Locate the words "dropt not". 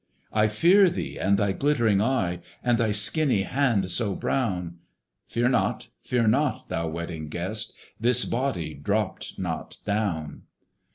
8.73-9.77